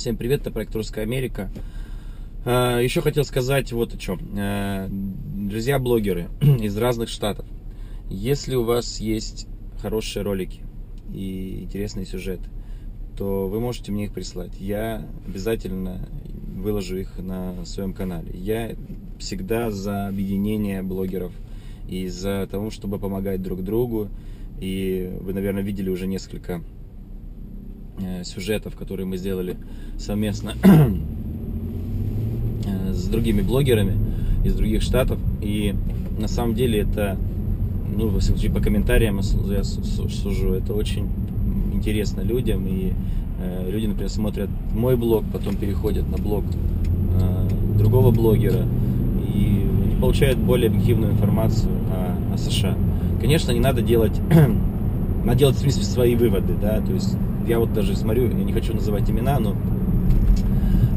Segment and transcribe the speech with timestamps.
[0.00, 1.50] Всем привет, это проект Русская Америка.
[2.46, 4.18] А, Еще хотел сказать вот о чем.
[4.34, 7.44] А, Друзья блогеры из разных штатов,
[8.08, 9.46] если у вас есть
[9.82, 10.62] хорошие ролики
[11.12, 12.48] и интересные сюжеты,
[13.18, 14.58] то вы можете мне их прислать.
[14.58, 16.08] Я обязательно
[16.56, 18.30] выложу их на своем канале.
[18.32, 18.74] Я
[19.18, 21.34] всегда за объединение блогеров
[21.90, 24.08] и за того, чтобы помогать друг другу.
[24.60, 26.62] И вы, наверное, видели уже несколько
[28.24, 29.56] сюжетов, которые мы сделали
[29.98, 30.54] совместно
[32.64, 33.96] э, с другими блогерами
[34.44, 35.18] из других штатов.
[35.40, 35.74] И
[36.18, 37.16] на самом деле это,
[37.96, 41.08] ну, во всяком случае, по комментариям я сужу, это очень
[41.72, 42.66] интересно людям.
[42.66, 42.92] И
[43.40, 46.44] э, люди, например, смотрят мой блог, потом переходят на блог
[47.20, 48.64] э, другого блогера
[49.34, 49.66] и
[50.00, 52.76] получают более объективную информацию о, о США.
[53.20, 54.18] Конечно, не надо делать,
[55.24, 57.16] надо делать в принципе свои выводы, да, то есть
[57.46, 59.54] я вот даже смотрю, я не хочу называть имена, но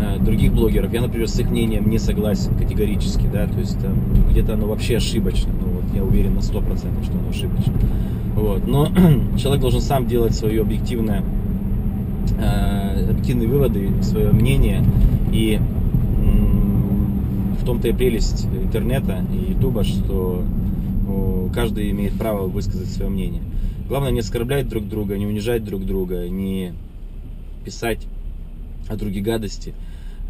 [0.00, 3.94] э, других блогеров, я, например, с их мнением не согласен категорически, да, то есть там,
[4.30, 6.44] где-то оно вообще ошибочно, ну вот я уверен на 100%,
[7.04, 7.72] что оно ошибочно,
[8.34, 8.88] вот, но
[9.38, 11.22] человек должен сам делать свое объективное,
[12.38, 14.82] э, объективные выводы, свое мнение,
[15.32, 15.60] и
[17.60, 20.44] в том-то и прелесть интернета и ютуба, что
[21.52, 23.42] каждый имеет право высказать свое мнение.
[23.88, 26.74] Главное не оскорблять друг друга, не унижать друг друга, не
[27.64, 28.06] писать
[28.88, 29.74] о других гадости.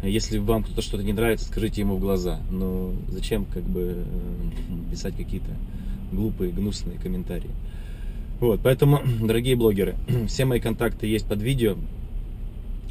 [0.03, 2.39] Если вам кто-то что-то не нравится, скажите ему в глаза.
[2.51, 5.49] Но зачем как бы э, писать какие-то
[6.11, 7.49] глупые, гнусные комментарии.
[8.39, 9.95] Вот, поэтому, дорогие блогеры,
[10.27, 11.77] все мои контакты есть под видео.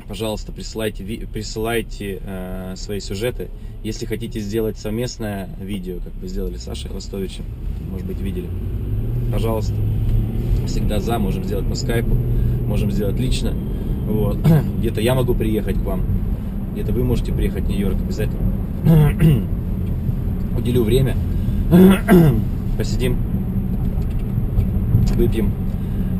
[0.08, 3.48] Пожалуйста, присылайте, присылайте э, свои сюжеты.
[3.84, 7.44] Если хотите сделать совместное видео, как вы сделали с Сашей Ростовичем,
[7.90, 8.48] может быть, видели,
[9.32, 9.74] пожалуйста,
[10.66, 12.14] всегда за, можем сделать по скайпу,
[12.66, 13.52] можем сделать лично.
[14.06, 14.38] Вот.
[14.78, 16.02] Где-то я могу приехать к вам,
[16.72, 18.40] где-то вы можете приехать в Нью-Йорк обязательно.
[20.58, 21.16] Уделю время,
[22.78, 23.16] посидим,
[25.16, 25.50] выпьем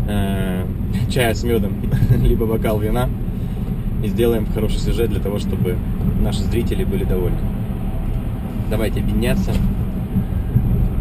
[0.08, 0.64] э,
[1.10, 1.72] чая с медом,
[2.22, 3.08] либо бокал вина
[4.02, 5.76] и сделаем хороший сюжет для того, чтобы
[6.20, 7.38] наши зрители были довольны.
[8.70, 9.52] Давайте объединяться.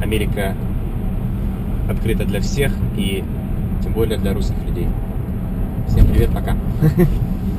[0.01, 0.55] Америка
[1.89, 3.23] открыта для всех и
[3.83, 4.87] тем более для русских людей.
[5.87, 6.55] Всем привет, пока.